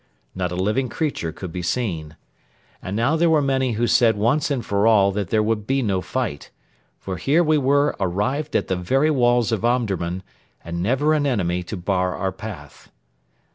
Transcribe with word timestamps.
Not 0.33 0.51
a 0.51 0.55
living 0.55 0.89
creature 0.89 1.31
could 1.31 1.51
be 1.51 1.61
seen. 1.61 2.15
And 2.81 2.95
now 2.95 3.15
there 3.15 3.29
were 3.29 3.39
many 3.39 3.73
who 3.73 3.85
said 3.85 4.17
once 4.17 4.49
and 4.49 4.65
for 4.65 4.87
all 4.87 5.11
that 5.11 5.29
there 5.29 5.43
would 5.43 5.67
be 5.67 5.83
no 5.83 6.01
fight; 6.01 6.49
for 6.97 7.17
here 7.17 7.43
we 7.43 7.59
were 7.59 7.95
arrived 7.99 8.55
at 8.55 8.67
the 8.67 8.75
very 8.75 9.11
walls 9.11 9.51
of 9.51 9.63
Omdurman, 9.63 10.23
and 10.65 10.81
never 10.81 11.13
an 11.13 11.27
enemy 11.27 11.61
to 11.61 11.77
bar 11.77 12.15
our 12.15 12.31
path. 12.31 12.89